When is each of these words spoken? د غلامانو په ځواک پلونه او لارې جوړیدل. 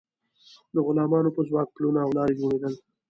د 0.73 0.75
غلامانو 0.85 1.35
په 1.35 1.41
ځواک 1.47 1.67
پلونه 1.75 1.99
او 2.05 2.11
لارې 2.17 2.33
جوړیدل. 2.39 2.73